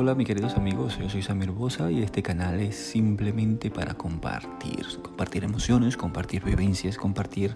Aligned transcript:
hola 0.00 0.14
mis 0.14 0.26
queridos 0.26 0.56
amigos, 0.56 0.98
yo 0.98 1.10
soy 1.10 1.20
Samir 1.20 1.50
Bosa 1.50 1.90
y 1.90 2.02
este 2.02 2.22
canal 2.22 2.58
es 2.60 2.74
simplemente 2.74 3.70
para 3.70 3.92
compartir, 3.92 4.86
compartir 5.02 5.44
emociones, 5.44 5.98
compartir 5.98 6.42
vivencias, 6.42 6.96
compartir 6.96 7.54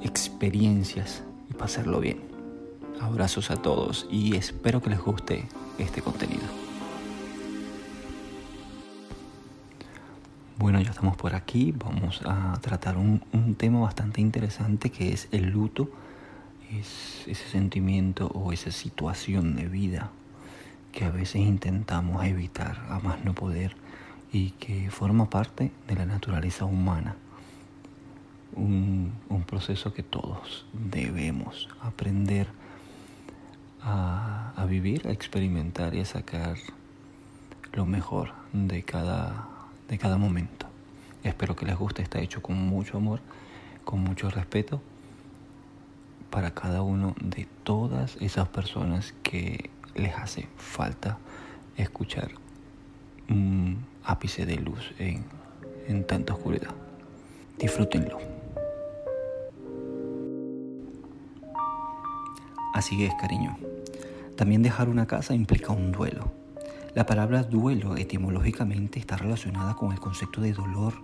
experiencias 0.00 1.22
y 1.50 1.52
pasarlo 1.52 2.00
bien. 2.00 2.22
Abrazos 2.98 3.50
a 3.50 3.56
todos 3.56 4.08
y 4.10 4.36
espero 4.36 4.80
que 4.80 4.88
les 4.88 5.00
guste 5.02 5.44
este 5.76 6.00
contenido. 6.00 6.44
Bueno, 10.56 10.80
ya 10.80 10.92
estamos 10.92 11.18
por 11.18 11.34
aquí, 11.34 11.74
vamos 11.76 12.22
a 12.24 12.58
tratar 12.62 12.96
un, 12.96 13.22
un 13.34 13.54
tema 13.54 13.80
bastante 13.80 14.22
interesante 14.22 14.88
que 14.88 15.12
es 15.12 15.28
el 15.30 15.50
luto, 15.50 15.90
es 16.70 17.24
ese 17.26 17.46
sentimiento 17.50 18.28
o 18.28 18.50
esa 18.50 18.70
situación 18.70 19.56
de 19.56 19.68
vida 19.68 20.10
que 20.92 21.04
a 21.04 21.10
veces 21.10 21.36
intentamos 21.36 22.24
evitar 22.24 22.86
a 22.90 23.00
más 23.00 23.24
no 23.24 23.34
poder 23.34 23.74
y 24.32 24.50
que 24.50 24.90
forma 24.90 25.28
parte 25.28 25.72
de 25.88 25.94
la 25.94 26.06
naturaleza 26.06 26.64
humana. 26.64 27.16
Un, 28.54 29.12
un 29.30 29.44
proceso 29.44 29.94
que 29.94 30.02
todos 30.02 30.66
debemos 30.72 31.68
aprender 31.80 32.46
a, 33.82 34.52
a, 34.54 34.66
vivir, 34.66 35.08
a 35.08 35.12
experimentar 35.12 35.94
y 35.94 36.00
a 36.00 36.04
sacar 36.04 36.56
lo 37.72 37.86
mejor 37.86 38.32
de 38.52 38.82
cada, 38.82 39.48
de 39.88 39.98
cada 39.98 40.18
momento. 40.18 40.66
Espero 41.24 41.56
que 41.56 41.64
les 41.64 41.76
guste, 41.76 42.02
está 42.02 42.20
hecho 42.20 42.42
con 42.42 42.56
mucho 42.56 42.98
amor, 42.98 43.20
con 43.84 44.00
mucho 44.00 44.28
respeto 44.28 44.82
para 46.30 46.52
cada 46.52 46.82
uno 46.82 47.14
de 47.20 47.46
todas 47.64 48.16
esas 48.20 48.48
personas 48.48 49.14
que 49.22 49.70
les 49.94 50.14
hace 50.16 50.48
falta 50.56 51.18
escuchar 51.76 52.30
un 53.28 53.84
ápice 54.04 54.46
de 54.46 54.56
luz 54.56 54.92
en, 54.98 55.24
en 55.88 56.06
tanta 56.06 56.34
oscuridad. 56.34 56.74
Disfrútenlo. 57.58 58.18
Así 62.74 63.04
es, 63.04 63.12
cariño. 63.20 63.56
También 64.36 64.62
dejar 64.62 64.88
una 64.88 65.06
casa 65.06 65.34
implica 65.34 65.72
un 65.72 65.92
duelo. 65.92 66.32
La 66.94 67.06
palabra 67.06 67.42
duelo 67.42 67.96
etimológicamente 67.96 68.98
está 68.98 69.16
relacionada 69.16 69.74
con 69.74 69.92
el 69.92 70.00
concepto 70.00 70.40
de 70.40 70.52
dolor. 70.52 70.94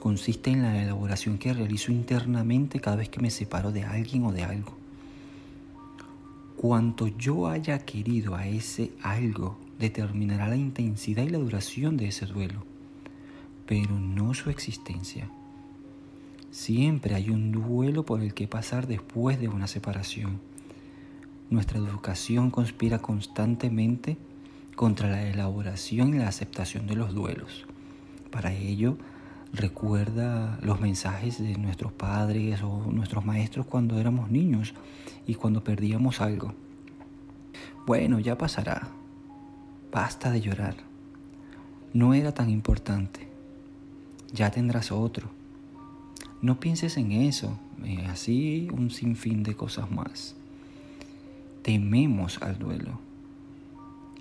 Consiste 0.00 0.50
en 0.50 0.62
la 0.62 0.82
elaboración 0.82 1.38
que 1.38 1.52
realizo 1.52 1.92
internamente 1.92 2.80
cada 2.80 2.96
vez 2.96 3.08
que 3.08 3.20
me 3.20 3.30
separo 3.30 3.72
de 3.72 3.84
alguien 3.84 4.24
o 4.24 4.32
de 4.32 4.44
algo. 4.44 4.81
Cuanto 6.62 7.08
yo 7.08 7.48
haya 7.48 7.80
querido 7.80 8.36
a 8.36 8.46
ese 8.46 8.92
algo 9.02 9.58
determinará 9.80 10.46
la 10.46 10.54
intensidad 10.54 11.24
y 11.24 11.28
la 11.28 11.38
duración 11.38 11.96
de 11.96 12.06
ese 12.06 12.24
duelo, 12.24 12.62
pero 13.66 13.98
no 13.98 14.32
su 14.32 14.48
existencia. 14.48 15.28
Siempre 16.52 17.16
hay 17.16 17.30
un 17.30 17.50
duelo 17.50 18.06
por 18.06 18.20
el 18.20 18.32
que 18.32 18.46
pasar 18.46 18.86
después 18.86 19.40
de 19.40 19.48
una 19.48 19.66
separación. 19.66 20.38
Nuestra 21.50 21.80
educación 21.80 22.52
conspira 22.52 23.00
constantemente 23.00 24.16
contra 24.76 25.10
la 25.10 25.26
elaboración 25.26 26.14
y 26.14 26.18
la 26.18 26.28
aceptación 26.28 26.86
de 26.86 26.94
los 26.94 27.12
duelos. 27.12 27.66
Para 28.30 28.52
ello, 28.54 28.98
recuerda 29.52 30.58
los 30.62 30.80
mensajes 30.80 31.38
de 31.40 31.56
nuestros 31.58 31.92
padres 31.92 32.62
o 32.62 32.90
nuestros 32.90 33.24
maestros 33.24 33.66
cuando 33.66 33.98
éramos 33.98 34.30
niños 34.30 34.74
y 35.26 35.34
cuando 35.34 35.62
perdíamos 35.62 36.20
algo. 36.20 36.54
Bueno, 37.86 38.18
ya 38.18 38.38
pasará. 38.38 38.88
Basta 39.92 40.30
de 40.30 40.40
llorar. 40.40 40.76
No 41.92 42.14
era 42.14 42.32
tan 42.32 42.48
importante. 42.48 43.28
Ya 44.32 44.50
tendrás 44.50 44.90
otro. 44.90 45.30
No 46.40 46.58
pienses 46.58 46.96
en 46.96 47.12
eso. 47.12 47.58
Eh, 47.84 48.06
así 48.08 48.68
un 48.72 48.90
sinfín 48.90 49.42
de 49.42 49.54
cosas 49.54 49.90
más. 49.90 50.34
Tememos 51.62 52.40
al 52.40 52.58
duelo. 52.58 52.98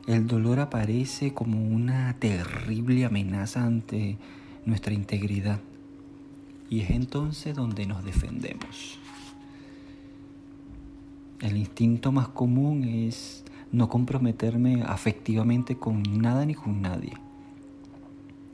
El 0.07 0.27
dolor 0.27 0.59
aparece 0.59 1.33
como 1.33 1.63
una 1.63 2.13
terrible 2.19 3.05
amenaza 3.05 3.63
ante 3.63 4.17
nuestra 4.65 4.93
integridad. 4.93 5.59
Y 6.69 6.81
es 6.81 6.91
entonces 6.91 7.55
donde 7.55 7.85
nos 7.85 8.03
defendemos. 8.03 8.99
El 11.41 11.57
instinto 11.57 12.11
más 12.11 12.27
común 12.27 12.83
es 12.83 13.43
no 13.71 13.89
comprometerme 13.89 14.83
afectivamente 14.83 15.75
con 15.75 16.03
nada 16.03 16.45
ni 16.45 16.53
con 16.53 16.81
nadie. 16.81 17.13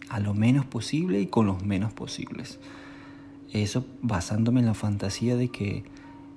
A 0.10 0.20
lo 0.20 0.34
menos 0.34 0.66
posible 0.66 1.20
y 1.20 1.28
con 1.28 1.48
los 1.48 1.64
menos 1.64 1.92
posibles. 1.92 2.60
Eso 3.52 3.86
basándome 4.02 4.62
en 4.62 4.68
la 4.68 4.74
fantasía 4.74 5.36
de 5.36 5.50
que 5.50 5.84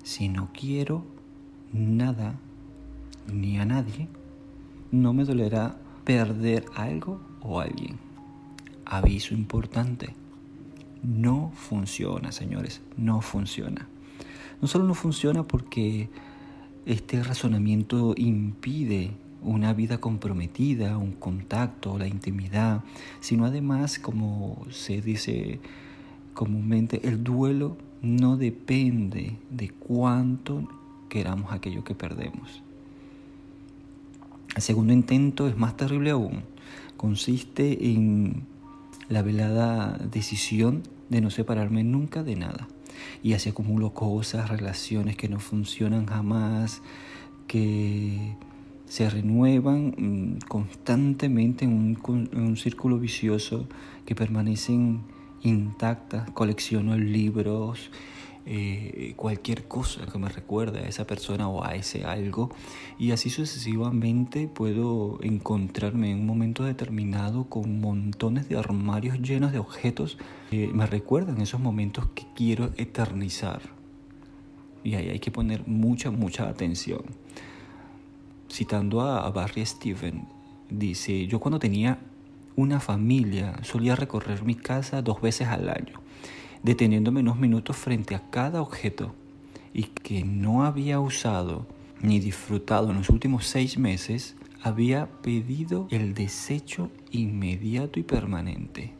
si 0.02 0.28
no 0.28 0.50
quiero 0.52 1.04
nada 1.72 2.34
ni 3.32 3.58
a 3.58 3.64
nadie, 3.64 4.08
no 4.90 5.12
me 5.12 5.24
dolerá 5.24 5.76
perder 6.04 6.64
algo 6.74 7.20
o 7.42 7.60
alguien. 7.60 8.09
Aviso 8.90 9.34
importante. 9.34 10.14
No 11.02 11.52
funciona, 11.54 12.32
señores. 12.32 12.82
No 12.96 13.20
funciona. 13.22 13.86
No 14.60 14.68
solo 14.68 14.84
no 14.84 14.94
funciona 14.94 15.44
porque 15.44 16.10
este 16.86 17.22
razonamiento 17.22 18.14
impide 18.16 19.12
una 19.42 19.72
vida 19.72 19.98
comprometida, 19.98 20.98
un 20.98 21.12
contacto, 21.12 21.98
la 21.98 22.08
intimidad, 22.08 22.82
sino 23.20 23.46
además, 23.46 23.98
como 24.00 24.66
se 24.70 25.00
dice 25.00 25.60
comúnmente, 26.34 27.08
el 27.08 27.22
duelo 27.22 27.76
no 28.02 28.36
depende 28.36 29.36
de 29.50 29.70
cuánto 29.70 30.68
queramos 31.08 31.52
aquello 31.52 31.84
que 31.84 31.94
perdemos. 31.94 32.62
El 34.56 34.62
segundo 34.62 34.92
intento 34.92 35.48
es 35.48 35.56
más 35.56 35.76
terrible 35.76 36.10
aún. 36.10 36.42
Consiste 36.96 37.92
en 37.92 38.49
la 39.10 39.22
velada 39.22 39.98
decisión 39.98 40.82
de 41.10 41.20
no 41.20 41.30
separarme 41.30 41.84
nunca 41.84 42.22
de 42.22 42.36
nada. 42.36 42.68
Y 43.22 43.34
así 43.34 43.50
acumulo 43.50 43.92
cosas, 43.92 44.48
relaciones 44.48 45.16
que 45.16 45.28
no 45.28 45.40
funcionan 45.40 46.06
jamás, 46.06 46.80
que 47.46 48.36
se 48.86 49.10
renuevan 49.10 49.94
mm, 49.96 50.38
constantemente 50.48 51.64
en 51.64 51.72
un, 51.72 52.28
en 52.32 52.40
un 52.40 52.56
círculo 52.56 52.98
vicioso 52.98 53.68
que 54.06 54.14
permanecen 54.14 55.02
intactas. 55.42 56.30
Colecciono 56.30 56.96
libros, 56.96 57.90
eh, 58.52 59.12
cualquier 59.14 59.68
cosa 59.68 60.06
que 60.06 60.18
me 60.18 60.28
recuerde 60.28 60.80
a 60.80 60.88
esa 60.88 61.06
persona 61.06 61.48
o 61.48 61.64
a 61.64 61.76
ese 61.76 62.04
algo. 62.04 62.50
Y 62.98 63.12
así 63.12 63.30
sucesivamente 63.30 64.48
puedo 64.48 65.20
encontrarme 65.22 66.10
en 66.10 66.18
un 66.18 66.26
momento 66.26 66.64
determinado 66.64 67.44
con 67.44 67.80
montones 67.80 68.48
de 68.48 68.58
armarios 68.58 69.22
llenos 69.22 69.52
de 69.52 69.60
objetos 69.60 70.18
que 70.50 70.66
me 70.66 70.84
recuerdan 70.86 71.40
esos 71.40 71.60
momentos 71.60 72.08
que 72.12 72.26
quiero 72.34 72.72
eternizar. 72.76 73.60
Y 74.82 74.96
ahí 74.96 75.10
hay 75.10 75.20
que 75.20 75.30
poner 75.30 75.68
mucha 75.68 76.10
mucha 76.10 76.48
atención. 76.48 77.02
Citando 78.50 79.02
a, 79.02 79.30
Barry 79.30 79.64
Steven 79.64 80.26
dice 80.68 81.28
yo 81.28 81.38
cuando 81.38 81.60
tenía 81.60 82.00
una 82.56 82.80
familia 82.80 83.62
solía 83.62 83.94
recorrer 83.94 84.42
mi 84.42 84.56
casa 84.56 85.02
dos 85.02 85.20
veces 85.20 85.46
al 85.46 85.68
año 85.68 86.00
deteniéndome 86.62 87.20
unos 87.20 87.38
minutos 87.38 87.76
frente 87.76 88.14
a 88.14 88.30
cada 88.30 88.60
objeto 88.60 89.14
y 89.72 89.84
que 89.84 90.24
no 90.24 90.64
había 90.64 91.00
usado 91.00 91.66
ni 92.02 92.18
disfrutado 92.18 92.90
en 92.90 92.98
los 92.98 93.10
últimos 93.10 93.46
seis 93.46 93.78
meses, 93.78 94.36
había 94.62 95.06
pedido 95.22 95.86
el 95.90 96.14
desecho 96.14 96.90
inmediato 97.10 97.98
y 97.98 98.02
permanente. 98.02 98.92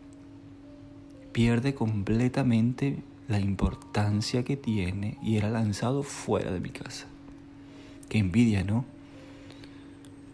Pierde 1.32 1.74
completamente 1.74 3.02
la 3.28 3.40
importancia 3.40 4.44
que 4.44 4.56
tiene 4.56 5.16
y 5.22 5.36
era 5.36 5.50
lanzado 5.50 6.02
fuera 6.02 6.50
de 6.50 6.60
mi 6.60 6.70
casa. 6.70 7.06
Qué 8.08 8.18
envidia, 8.18 8.64
¿no? 8.64 8.84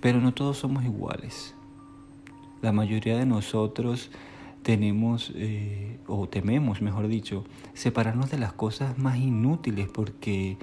Pero 0.01 0.21
no 0.21 0.33
todos 0.33 0.59
somos 0.59 0.85
iguales. 0.85 1.55
La 2.63 2.73
mayoría 2.73 3.19
de 3.19 3.27
nosotros 3.27 4.11
tenemos, 4.67 5.31
eh, 5.37 6.01
o 6.09 6.29
tememos, 6.29 6.83
mejor 6.83 7.07
dicho, 7.07 7.45
separarnos 7.73 8.33
de 8.33 8.39
las 8.39 8.53
cosas 8.53 8.99
más 8.99 9.17
inútiles 9.17 9.87
porque 9.87 10.57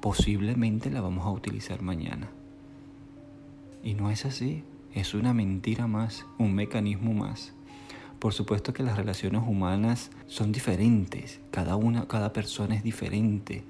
posiblemente 0.00 0.90
la 0.90 1.02
vamos 1.02 1.26
a 1.26 1.30
utilizar 1.30 1.82
mañana. 1.82 2.30
Y 3.84 3.92
no 3.92 4.10
es 4.10 4.24
así, 4.24 4.64
es 4.94 5.12
una 5.12 5.34
mentira 5.34 5.86
más, 5.86 6.24
un 6.38 6.54
mecanismo 6.54 7.12
más. 7.12 7.52
Por 8.20 8.32
supuesto 8.32 8.72
que 8.72 8.82
las 8.82 8.96
relaciones 8.96 9.42
humanas 9.46 10.10
son 10.28 10.50
diferentes, 10.50 11.42
cada 11.50 11.76
una, 11.76 12.08
cada 12.08 12.32
persona 12.32 12.74
es 12.74 12.82
diferente 12.82 13.64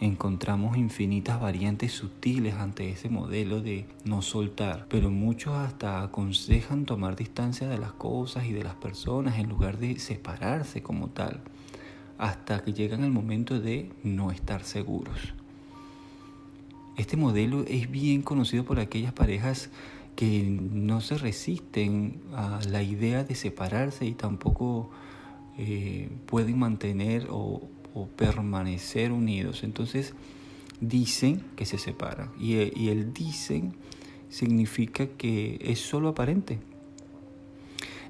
encontramos 0.00 0.76
infinitas 0.76 1.40
variantes 1.40 1.92
sutiles 1.92 2.54
ante 2.54 2.90
ese 2.90 3.08
modelo 3.08 3.60
de 3.60 3.86
no 4.04 4.22
soltar, 4.22 4.86
pero 4.88 5.10
muchos 5.10 5.54
hasta 5.54 6.02
aconsejan 6.02 6.84
tomar 6.84 7.16
distancia 7.16 7.68
de 7.68 7.78
las 7.78 7.92
cosas 7.92 8.46
y 8.46 8.52
de 8.52 8.62
las 8.62 8.76
personas 8.76 9.38
en 9.38 9.48
lugar 9.48 9.78
de 9.78 9.98
separarse 9.98 10.82
como 10.82 11.08
tal, 11.08 11.40
hasta 12.16 12.62
que 12.62 12.72
llegan 12.72 13.02
el 13.02 13.10
momento 13.10 13.60
de 13.60 13.90
no 14.04 14.30
estar 14.30 14.62
seguros. 14.62 15.34
Este 16.96 17.16
modelo 17.16 17.64
es 17.68 17.90
bien 17.90 18.22
conocido 18.22 18.64
por 18.64 18.80
aquellas 18.80 19.12
parejas 19.12 19.70
que 20.16 20.42
no 20.50 21.00
se 21.00 21.16
resisten 21.16 22.20
a 22.34 22.58
la 22.68 22.82
idea 22.82 23.22
de 23.22 23.36
separarse 23.36 24.04
y 24.04 24.14
tampoco 24.14 24.90
eh, 25.58 26.08
pueden 26.26 26.58
mantener 26.58 27.28
o, 27.30 27.62
permanecer 28.16 29.12
unidos. 29.12 29.64
Entonces 29.64 30.14
dicen 30.80 31.42
que 31.56 31.64
se 31.64 31.78
separan 31.78 32.30
y, 32.38 32.54
y 32.78 32.88
el 32.88 33.12
dicen 33.12 33.74
significa 34.28 35.06
que 35.06 35.58
es 35.60 35.80
solo 35.80 36.08
aparente. 36.08 36.58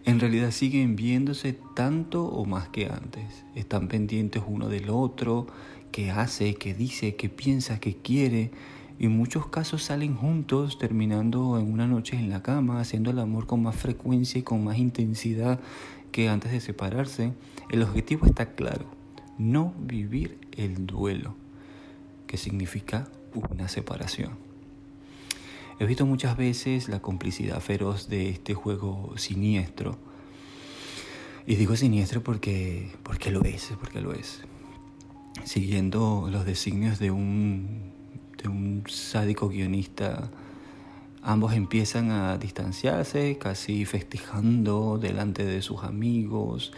En 0.04 0.20
realidad 0.20 0.52
siguen 0.52 0.96
viéndose 0.96 1.58
tanto 1.75 2.25
o 2.25 2.44
más 2.44 2.69
que 2.69 2.86
antes. 2.86 3.44
Están 3.54 3.88
pendientes 3.88 4.42
uno 4.46 4.69
del 4.69 4.90
otro, 4.90 5.46
qué 5.92 6.10
hace, 6.10 6.54
qué 6.54 6.75
dice, 6.75 7.16
qué 7.16 7.28
piensa, 7.28 7.80
qué 7.80 7.96
quiere 7.96 8.50
y 8.98 9.06
en 9.06 9.16
muchos 9.16 9.46
casos 9.46 9.84
salen 9.84 10.16
juntos, 10.16 10.78
terminando 10.78 11.56
en 11.58 11.72
una 11.72 11.86
noche 11.86 12.16
en 12.16 12.30
la 12.30 12.42
cama, 12.42 12.80
haciendo 12.80 13.10
el 13.10 13.20
amor 13.20 13.46
con 13.46 13.62
más 13.62 13.76
frecuencia 13.76 14.40
y 14.40 14.42
con 14.42 14.64
más 14.64 14.78
intensidad 14.78 15.60
que 16.10 16.28
antes 16.28 16.50
de 16.50 16.60
separarse. 16.60 17.32
El 17.70 17.82
objetivo 17.82 18.26
está 18.26 18.54
claro, 18.54 18.86
no 19.38 19.75
vivir 19.79 20.38
el 20.56 20.87
duelo, 20.87 21.35
que 22.26 22.37
significa 22.37 23.08
una 23.35 23.69
separación. 23.69 24.32
He 25.81 25.87
visto 25.87 26.05
muchas 26.05 26.37
veces 26.37 26.88
la 26.88 27.00
complicidad 27.00 27.61
feroz 27.61 28.08
de 28.08 28.31
este 28.31 28.55
juego 28.55 29.14
siniestro. 29.17 29.96
Y 31.46 31.55
digo 31.55 31.76
siniestro 31.76 32.23
porque, 32.23 32.90
porque 33.05 33.31
lo 33.31 33.43
es, 33.44 33.73
porque 33.79 34.00
lo 34.00 34.12
es. 34.12 34.43
Siguiendo 35.44 36.29
los 36.31 36.44
designios 36.44 36.99
de 36.99 37.12
un 37.12 37.88
de 38.43 38.49
un 38.49 38.85
sádico 38.87 39.49
guionista, 39.49 40.31
ambos 41.23 41.52
empiezan 41.55 42.11
a 42.11 42.38
distanciarse, 42.38 43.37
casi 43.38 43.85
festejando 43.85 44.99
delante 44.99 45.44
de 45.44 45.61
sus 45.61 45.82
amigos 45.82 46.73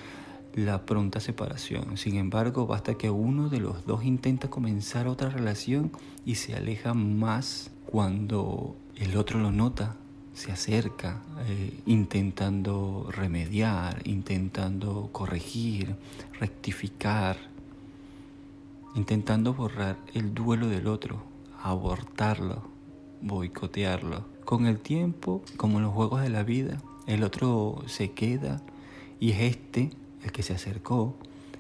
la 0.54 0.84
pronta 0.86 1.20
separación. 1.20 1.96
Sin 1.96 2.16
embargo, 2.16 2.66
basta 2.66 2.94
que 2.94 3.10
uno 3.10 3.48
de 3.48 3.60
los 3.60 3.86
dos 3.86 4.04
intenta 4.04 4.50
comenzar 4.50 5.08
otra 5.08 5.30
relación 5.30 5.92
y 6.24 6.36
se 6.36 6.54
aleja 6.54 6.94
más 6.94 7.70
cuando 7.86 8.76
el 8.96 9.16
otro 9.16 9.40
lo 9.40 9.52
nota, 9.52 9.96
se 10.34 10.52
acerca, 10.52 11.22
eh, 11.46 11.80
intentando 11.86 13.08
remediar, 13.10 14.00
intentando 14.04 15.08
corregir, 15.12 15.96
rectificar, 16.38 17.36
intentando 18.94 19.54
borrar 19.54 19.98
el 20.14 20.32
duelo 20.34 20.68
del 20.68 20.86
otro 20.86 21.30
abortarlo, 21.62 22.62
boicotearlo. 23.20 24.24
Con 24.44 24.66
el 24.66 24.78
tiempo, 24.80 25.42
como 25.56 25.78
en 25.78 25.84
los 25.84 25.94
juegos 25.94 26.22
de 26.22 26.30
la 26.30 26.42
vida, 26.42 26.80
el 27.06 27.22
otro 27.22 27.82
se 27.86 28.12
queda 28.12 28.60
y 29.18 29.32
es 29.32 29.40
este, 29.40 29.90
el 30.22 30.32
que 30.32 30.42
se 30.42 30.54
acercó, 30.54 31.16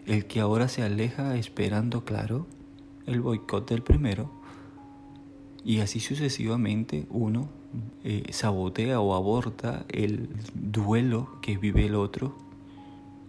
el 0.06 0.26
que 0.26 0.40
ahora 0.40 0.68
se 0.68 0.82
aleja 0.82 1.36
esperando, 1.36 2.04
claro, 2.04 2.46
el 3.06 3.20
boicot 3.20 3.68
del 3.68 3.82
primero. 3.82 4.30
Y 5.64 5.80
así 5.80 6.00
sucesivamente 6.00 7.06
uno 7.10 7.48
eh, 8.02 8.24
sabotea 8.30 9.00
o 9.00 9.14
aborta 9.14 9.84
el 9.88 10.28
duelo 10.54 11.38
que 11.42 11.56
vive 11.56 11.86
el 11.86 11.94
otro 11.94 12.36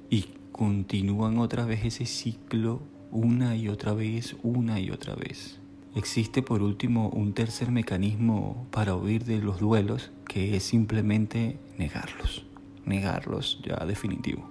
y 0.10 0.26
continúan 0.52 1.38
otra 1.38 1.66
vez 1.66 1.86
ese 1.86 2.06
ciclo 2.06 2.82
una 3.12 3.56
y 3.56 3.68
otra 3.68 3.94
vez, 3.94 4.36
una 4.42 4.80
y 4.80 4.90
otra 4.90 5.16
vez. 5.16 5.60
Existe 5.94 6.42
por 6.42 6.62
último 6.62 7.10
un 7.10 7.34
tercer 7.34 7.70
mecanismo 7.70 8.66
para 8.72 8.96
huir 8.96 9.26
de 9.26 9.40
los 9.40 9.60
duelos 9.60 10.12
que 10.26 10.56
es 10.56 10.64
simplemente 10.64 11.60
negarlos, 11.78 12.46
negarlos 12.86 13.60
ya 13.66 13.86
definitivo. 13.86 14.50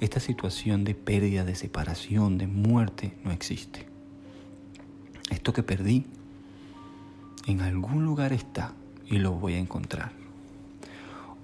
Esta 0.00 0.18
situación 0.18 0.84
de 0.84 0.94
pérdida, 0.94 1.44
de 1.44 1.54
separación, 1.54 2.38
de 2.38 2.46
muerte 2.46 3.12
no 3.22 3.32
existe. 3.32 3.86
Esto 5.30 5.52
que 5.52 5.62
perdí 5.62 6.06
en 7.46 7.60
algún 7.60 8.04
lugar 8.04 8.32
está 8.32 8.72
y 9.06 9.18
lo 9.18 9.32
voy 9.32 9.54
a 9.54 9.58
encontrar. 9.58 10.12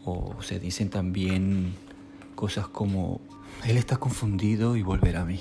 O 0.07 0.41
se 0.41 0.59
dicen 0.59 0.89
también 0.89 1.75
cosas 2.35 2.67
como, 2.67 3.21
Él 3.65 3.77
está 3.77 3.99
confundido 3.99 4.77
y 4.77 4.83
volverá 4.83 5.23
a 5.23 5.25
mí. 5.27 5.41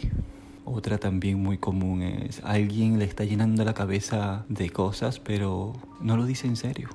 Otra 0.65 0.97
también 0.97 1.41
muy 1.41 1.57
común 1.57 2.01
es 2.01 2.41
alguien 2.43 2.99
le 2.99 3.05
está 3.05 3.23
llenando 3.23 3.63
la 3.63 3.73
cabeza 3.73 4.45
de 4.49 4.69
cosas, 4.71 5.21
pero 5.21 5.71
no 6.01 6.17
lo 6.17 6.25
dice 6.25 6.47
en 6.47 6.57
serio. 6.57 6.89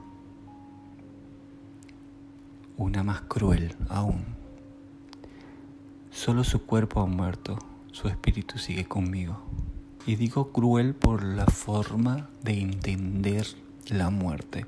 Una 2.76 3.02
más 3.04 3.22
cruel 3.22 3.74
aún. 3.88 4.39
Solo 6.20 6.44
su 6.44 6.66
cuerpo 6.66 7.00
ha 7.00 7.06
muerto, 7.06 7.58
su 7.92 8.06
espíritu 8.08 8.58
sigue 8.58 8.84
conmigo. 8.84 9.40
Y 10.04 10.16
digo 10.16 10.52
cruel 10.52 10.94
por 10.94 11.24
la 11.24 11.46
forma 11.46 12.28
de 12.42 12.60
entender 12.60 13.46
la 13.88 14.10
muerte. 14.10 14.66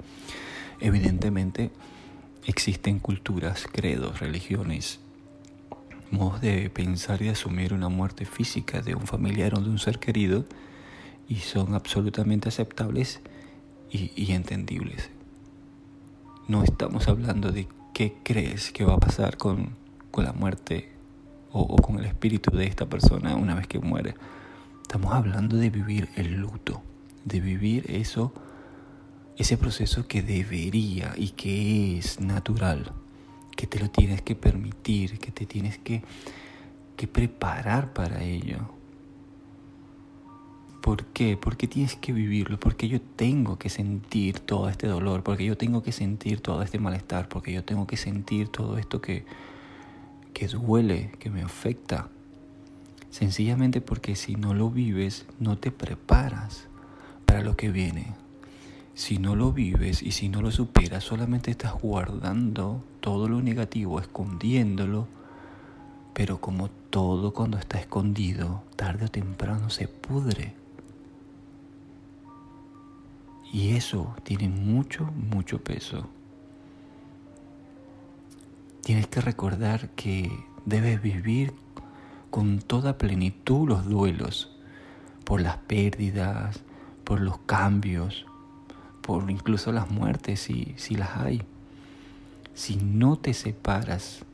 Evidentemente 0.80 1.70
existen 2.46 3.00
culturas, 3.00 3.66
credos, 3.70 4.20
religiones 4.20 4.98
modos 6.10 6.40
de 6.40 6.70
pensar 6.70 7.20
y 7.20 7.28
asumir 7.28 7.74
una 7.74 7.90
muerte 7.90 8.24
física 8.24 8.80
de 8.80 8.94
un 8.94 9.06
familiar 9.06 9.54
o 9.54 9.60
de 9.60 9.68
un 9.68 9.78
ser 9.78 9.98
querido 9.98 10.46
y 11.28 11.36
son 11.36 11.74
absolutamente 11.74 12.48
aceptables 12.48 13.20
y, 13.90 14.32
entendibles. 14.32 15.10
No 16.48 16.64
estamos 16.64 17.08
hablando 17.08 17.52
de 17.52 17.68
qué 17.92 18.16
crees 18.22 18.72
que 18.72 18.86
va 18.86 18.94
a 18.94 19.00
pasar 19.00 19.36
con, 19.36 19.76
la 20.16 20.32
muerte 20.32 20.91
o, 21.52 21.76
con 21.76 21.98
el 21.98 22.06
espíritu 22.06 22.56
de 22.56 22.66
esta 22.66 22.86
persona 22.86 23.36
una 23.36 23.54
vez 23.54 23.66
que 23.66 23.78
muere. 23.78 24.14
Estamos 24.82 25.12
hablando 25.14 25.56
de 25.56 25.70
vivir 25.70 26.08
el 26.16 26.34
luto, 26.34 26.82
de 27.24 27.40
vivir 27.40 27.90
eso, 27.90 28.32
ese 29.36 29.56
proceso 29.56 30.06
que 30.06 30.22
debería 30.22 31.14
y 31.16 31.30
que 31.30 31.98
es 31.98 32.20
natural 32.20 32.92
que 33.56 33.66
te 33.66 33.78
lo 33.78 33.90
tienes 33.90 34.22
que 34.22 34.34
permitir, 34.34 35.18
que 35.18 35.30
te 35.30 35.46
tienes 35.46 35.78
que, 35.78 36.02
que 36.96 37.06
preparar 37.06 37.92
para 37.92 38.22
ello. 38.24 38.58
¿Por 40.80 41.04
qué? 41.06 41.36
Porque 41.36 41.68
tienes 41.68 41.94
que 41.94 42.12
vivirlo, 42.12 42.58
porque 42.58 42.88
yo 42.88 43.00
tengo 43.00 43.58
que 43.58 43.68
sentir 43.68 44.40
todo 44.40 44.68
este 44.68 44.88
dolor, 44.88 45.22
porque 45.22 45.44
yo 45.44 45.56
tengo 45.56 45.82
que 45.82 45.92
sentir 45.92 46.40
todo 46.40 46.62
este 46.62 46.80
malestar, 46.80 47.28
porque 47.28 47.52
yo 47.52 47.62
tengo 47.62 47.86
que 47.86 47.96
sentir 47.96 48.48
todo 48.48 48.78
esto 48.78 49.00
que, 49.00 49.24
que 50.42 50.48
duele, 50.48 51.12
que 51.20 51.30
me 51.30 51.42
afecta. 51.42 52.08
Sencillamente 53.10 53.80
porque 53.80 54.16
si 54.16 54.34
no 54.34 54.54
lo 54.54 54.70
vives, 54.70 55.24
no 55.38 55.56
te 55.56 55.70
preparas 55.70 56.66
para 57.26 57.42
lo 57.42 57.56
que 57.56 57.70
viene. 57.70 58.16
Si 58.94 59.18
no 59.18 59.36
lo 59.36 59.52
vives 59.52 60.02
y 60.02 60.10
si 60.10 60.28
no 60.28 60.42
lo 60.42 60.50
superas, 60.50 61.04
solamente 61.04 61.52
estás 61.52 61.74
guardando 61.74 62.82
todo 62.98 63.28
lo 63.28 63.40
negativo, 63.40 64.00
escondiéndolo. 64.00 65.06
Pero 66.12 66.40
como 66.40 66.70
todo 66.90 67.32
cuando 67.32 67.56
está 67.56 67.78
escondido, 67.78 68.64
tarde 68.74 69.04
o 69.04 69.10
temprano 69.12 69.70
se 69.70 69.86
pudre. 69.86 70.56
Y 73.52 73.76
eso 73.76 74.16
tiene 74.24 74.48
mucho, 74.48 75.04
mucho 75.04 75.62
peso. 75.62 76.08
Tienes 78.82 79.06
que 79.06 79.20
recordar 79.20 79.90
que 79.90 80.28
debes 80.66 81.00
vivir 81.00 81.54
con 82.30 82.58
toda 82.58 82.98
plenitud 82.98 83.68
los 83.68 83.84
duelos 83.84 84.50
por 85.24 85.40
las 85.40 85.58
pérdidas, 85.58 86.64
por 87.04 87.20
los 87.20 87.38
cambios, 87.38 88.26
por 89.00 89.30
incluso 89.30 89.70
las 89.70 89.88
muertes 89.88 90.40
si, 90.40 90.74
si 90.78 90.96
las 90.96 91.16
hay. 91.16 91.42
Si 92.54 92.74
no 92.74 93.16
te 93.16 93.34
separas 93.34 94.24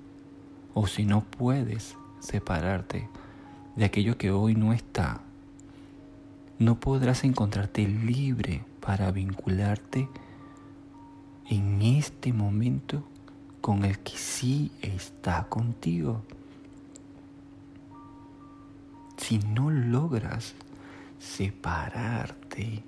o 0.72 0.86
si 0.86 1.04
no 1.04 1.24
puedes 1.24 1.98
separarte 2.20 3.06
de 3.76 3.84
aquello 3.84 4.16
que 4.16 4.30
hoy 4.30 4.54
no 4.54 4.72
está, 4.72 5.20
no 6.58 6.80
podrás 6.80 7.22
encontrarte 7.22 7.86
libre 7.86 8.64
para 8.80 9.10
vincularte 9.10 10.08
en 11.50 11.82
este 11.82 12.32
momento 12.32 13.04
con 13.68 13.84
el 13.84 13.98
que 13.98 14.16
sí 14.16 14.72
está 14.80 15.44
contigo. 15.44 16.22
Si 19.18 19.38
no 19.40 19.68
logras 19.68 20.54
separarte 21.18 22.82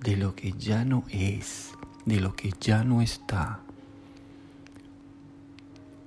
de 0.00 0.16
lo 0.16 0.34
que 0.34 0.52
ya 0.52 0.86
no 0.86 1.04
es, 1.10 1.72
de 2.06 2.20
lo 2.20 2.34
que 2.34 2.54
ya 2.58 2.84
no 2.84 3.02
está, 3.02 3.60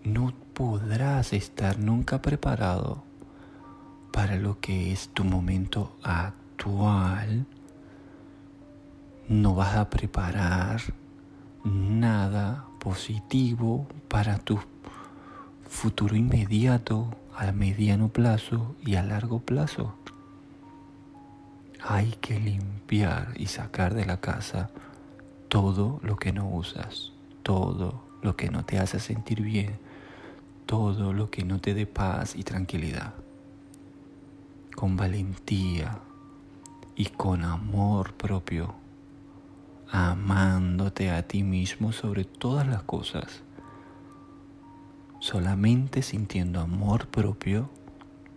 no 0.04 0.34
podrás 0.56 1.32
estar 1.32 1.78
nunca 1.78 2.24
preparado 2.24 3.04
para 4.12 4.38
lo 4.38 4.60
que 4.60 4.92
es 4.92 5.10
tu 5.10 5.24
momento 5.24 5.96
actual. 6.02 7.46
No 9.30 9.54
vas 9.54 9.76
a 9.76 9.92
preparar 9.92 10.82
nada 11.64 12.68
positivo 12.88 13.86
para 14.08 14.38
tu 14.38 14.58
futuro 15.68 16.16
inmediato, 16.16 17.14
a 17.36 17.52
mediano 17.52 18.08
plazo 18.08 18.78
y 18.82 18.96
a 18.96 19.04
largo 19.04 19.40
plazo. 19.40 19.94
Hay 21.84 22.12
que 22.22 22.40
limpiar 22.40 23.34
y 23.36 23.48
sacar 23.48 23.94
de 23.94 24.06
la 24.06 24.22
casa 24.22 24.70
todo 25.50 26.00
lo 26.02 26.16
que 26.16 26.32
no 26.32 26.48
usas, 26.48 27.12
todo 27.44 28.02
lo 28.22 28.38
que 28.38 28.50
no 28.50 28.64
te 28.64 28.80
hace 28.80 29.02
sentir 29.02 29.42
bien, 29.42 29.78
todo 30.66 31.12
lo 31.12 31.30
que 31.30 31.44
no 31.44 31.60
te 31.60 31.74
dé 31.74 31.88
paz 31.88 32.38
y 32.38 32.44
tranquilidad. 32.44 33.16
Con 34.78 34.96
valentía 34.96 36.00
y 36.96 37.08
con 37.08 37.44
amor 37.44 38.14
propio, 38.14 38.76
amándote 39.90 41.12
a 41.12 41.28
ti 41.28 41.44
mismo 41.44 41.92
sobre 41.92 42.24
todas 42.24 42.68
las 42.68 42.84
cosas. 42.84 43.44
Solamente 45.20 46.02
sintiendo 46.02 46.60
amor 46.60 47.08
propio 47.08 47.70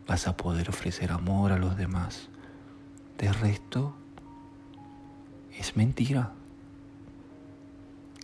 vas 0.06 0.26
a 0.26 0.36
poder 0.36 0.70
ofrecer 0.70 1.12
amor 1.12 1.52
a 1.52 1.58
los 1.58 1.76
demás. 1.76 2.28
De 3.18 3.32
resto, 3.32 3.94
es 5.56 5.76
mentira. 5.76 6.32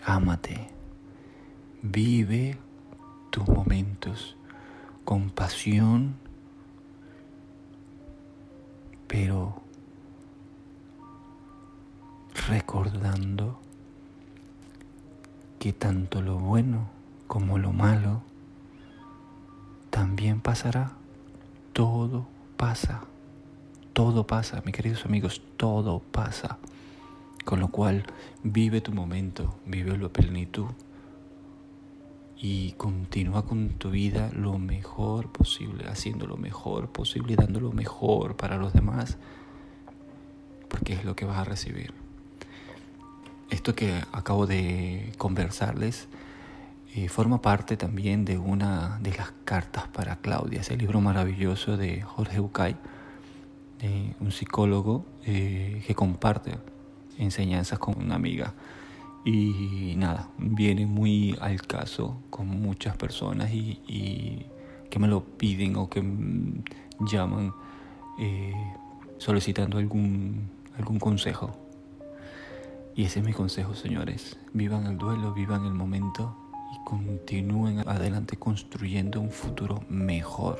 Ámate. 0.05 0.71
Vive 1.83 2.59
tus 3.31 3.47
momentos 3.47 4.37
con 5.05 5.31
pasión, 5.31 6.17
pero 9.07 9.63
recordando 12.49 13.59
que 15.59 15.73
tanto 15.73 16.23
lo 16.23 16.39
bueno 16.39 16.89
como 17.27 17.59
lo 17.59 17.73
malo 17.73 18.23
también 19.91 20.41
pasará. 20.41 20.93
Todo 21.73 22.27
pasa. 22.57 23.05
Todo 23.93 24.27
pasa, 24.27 24.63
mis 24.65 24.75
queridos 24.75 25.07
amigos, 25.07 25.43
todo 25.57 26.01
pasa. 26.01 26.59
Con 27.45 27.61
lo 27.61 27.69
cual, 27.69 28.05
vive 28.43 28.81
tu 28.81 28.93
momento, 28.93 29.57
vive 29.65 29.97
la 29.97 30.09
plenitud 30.09 30.67
y 32.37 32.73
continúa 32.73 33.47
con 33.47 33.71
tu 33.71 33.91
vida 33.91 34.31
lo 34.35 34.59
mejor 34.59 35.33
posible, 35.33 35.89
haciendo 35.89 36.27
lo 36.27 36.37
mejor 36.37 36.89
posible 36.91 37.33
y 37.33 37.37
dando 37.37 37.61
lo 37.61 37.73
mejor 37.73 38.37
para 38.37 38.59
los 38.59 38.73
demás, 38.73 39.17
porque 40.69 40.93
es 40.93 41.05
lo 41.05 41.17
que 41.17 41.25
vas 41.25 41.39
a 41.39 41.45
recibir. 41.45 42.06
Que 43.75 44.01
acabo 44.13 44.47
de 44.47 45.13
conversarles 45.19 46.09
eh, 46.95 47.09
forma 47.09 47.43
parte 47.43 47.77
también 47.77 48.25
de 48.25 48.39
una 48.39 48.99
de 49.03 49.13
las 49.13 49.33
cartas 49.45 49.89
para 49.89 50.17
Claudia, 50.17 50.61
ese 50.61 50.77
libro 50.77 51.01
maravilloso 51.01 51.77
de 51.77 52.01
Jorge 52.01 52.39
Bucay, 52.39 52.77
un 54.21 54.33
psicólogo 54.33 55.05
eh, 55.25 55.83
que 55.87 55.95
comparte 55.95 56.53
enseñanzas 57.19 57.79
con 57.79 57.99
una 57.99 58.15
amiga 58.15 58.55
y 59.27 59.95
nada, 59.97 60.29
viene 60.39 60.87
muy 60.87 61.37
al 61.41 61.61
caso 61.63 62.23
con 62.31 62.47
muchas 62.47 62.97
personas 62.97 63.51
y, 63.53 64.47
que 64.89 65.01
me 65.01 65.09
lo 65.09 65.25
piden 65.25 65.75
o 65.77 65.91
que 65.91 66.01
llaman 67.01 67.53
eh, 68.21 68.55
solicitando 69.19 69.79
algún, 69.79 70.49
algún 70.79 71.01
consejo. 71.01 71.66
Y 72.97 73.05
ese 73.05 73.19
es 73.19 73.27
mi 73.27 73.35
consejo, 73.35 73.75
señores. 73.75 74.39
Vivan 74.55 74.87
el 74.87 74.97
duelo, 74.97 75.35
vivan 75.35 75.67
el 75.67 75.75
momento 75.75 76.35
y 76.75 76.83
continúen 76.87 77.87
adelante 77.87 78.39
construyendo 78.39 79.21
un 79.21 79.31
futuro 79.31 79.83
mejor. 79.91 80.59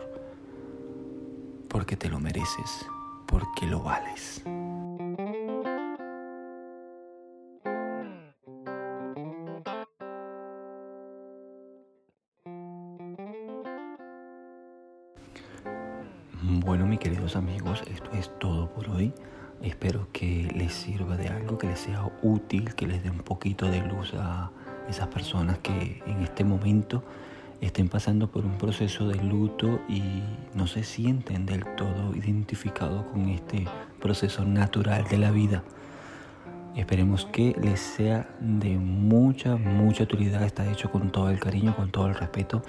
Porque 1.67 1.97
te 1.97 2.11
lo 2.11 2.21
mereces, 2.21 2.85
porque 3.27 3.67
lo 3.67 3.83
vales. 3.83 4.43
Bueno, 16.43 16.87
mis 16.87 16.99
queridos 16.99 17.35
amigos, 17.35 17.83
esto 17.91 18.11
es 18.13 18.31
todo 18.39 18.69
por 18.75 18.91
hoy. 18.91 19.15
Espero 19.63 20.09
que 20.13 20.51
les 20.55 20.73
sirva 20.73 21.17
de 21.17 21.29
algo, 21.29 21.59
que 21.59 21.67
les 21.67 21.79
sea 21.79 22.11
útil, 22.23 22.75
que 22.75 22.87
les 22.87 23.03
dé 23.03 23.11
un 23.11 23.19
poquito 23.19 23.67
de 23.67 23.81
luz 23.81 24.15
a 24.15 24.51
esas 24.89 25.09
personas 25.09 25.59
que 25.59 26.03
en 26.07 26.23
este 26.23 26.45
momento 26.45 27.03
estén 27.61 27.89
pasando 27.89 28.31
por 28.31 28.45
un 28.45 28.59
proceso 28.59 29.09
de 29.09 29.17
luto 29.23 29.81
y 29.89 30.03
no 30.55 30.67
se 30.67 30.85
sienten 30.85 31.47
del 31.47 31.65
todo 31.77 32.15
identificados 32.15 33.07
con 33.07 33.29
este 33.31 33.67
proceso 34.01 34.45
natural 34.45 35.05
de 35.09 35.19
la 35.19 35.31
vida. 35.31 35.65
Esperemos 36.77 37.25
que 37.25 37.57
les 37.61 37.81
sea 37.81 38.29
de 38.39 38.77
mucha, 38.77 39.57
mucha 39.57 40.05
utilidad. 40.05 40.45
Está 40.45 40.71
hecho 40.71 40.91
con 40.91 41.11
todo 41.11 41.31
el 41.31 41.41
cariño, 41.41 41.75
con 41.75 41.91
todo 41.91 42.07
el 42.07 42.15
respeto 42.15 42.63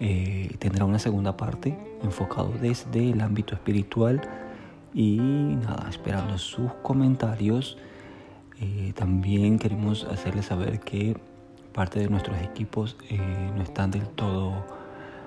eh, 0.00 0.54
tendrá 0.60 0.84
una 0.84 1.00
segunda 1.00 1.36
parte 1.36 1.76
enfocado 2.02 2.52
desde 2.60 3.10
el 3.10 3.20
ámbito 3.20 3.54
espiritual 3.54 4.20
y 4.94 5.16
nada, 5.16 5.86
esperando 5.88 6.38
sus 6.38 6.72
comentarios. 6.82 7.78
Eh, 8.60 8.92
también 8.96 9.58
queremos 9.58 10.04
hacerles 10.04 10.46
saber 10.46 10.80
que 10.80 11.16
parte 11.72 12.00
de 12.00 12.08
nuestros 12.08 12.38
equipos 12.40 12.96
eh, 13.08 13.18
no 13.54 13.62
están 13.62 13.90
del 13.90 14.08
todo 14.08 14.66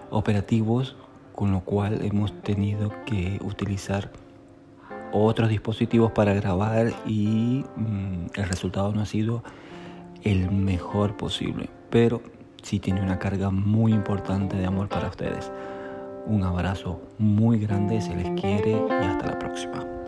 operativos, 0.09 0.97
con 1.33 1.51
lo 1.51 1.61
cual 1.61 2.03
hemos 2.03 2.33
tenido 2.41 2.91
que 3.05 3.39
utilizar 3.43 4.11
otros 5.13 5.49
dispositivos 5.49 6.11
para 6.11 6.33
grabar 6.33 6.93
y 7.05 7.63
mm, 7.75 8.27
el 8.35 8.45
resultado 8.47 8.91
no 8.93 9.01
ha 9.01 9.05
sido 9.05 9.43
el 10.23 10.51
mejor 10.51 11.17
posible. 11.17 11.69
Pero 11.89 12.21
sí 12.61 12.79
tiene 12.79 13.01
una 13.01 13.19
carga 13.19 13.49
muy 13.49 13.93
importante 13.93 14.57
de 14.57 14.65
amor 14.65 14.87
para 14.87 15.07
ustedes. 15.07 15.51
Un 16.27 16.43
abrazo 16.43 16.99
muy 17.17 17.59
grande, 17.59 18.01
se 18.01 18.15
les 18.15 18.29
quiere 18.39 18.71
y 18.71 19.05
hasta 19.05 19.27
la 19.27 19.39
próxima. 19.39 20.00